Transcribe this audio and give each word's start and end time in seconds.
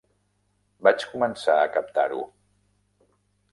Vaig 0.87 1.05
començar 1.11 1.59
a 1.65 1.69
captar-ho. 1.77 2.25